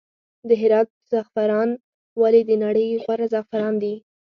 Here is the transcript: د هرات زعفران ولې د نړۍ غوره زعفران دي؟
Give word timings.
د 0.47 0.49
هرات 0.61 0.89
زعفران 1.11 1.69
ولې 2.21 2.41
د 2.49 2.51
نړۍ 2.63 2.87
غوره 3.03 3.27
زعفران 3.33 3.73
دي؟ 3.83 3.95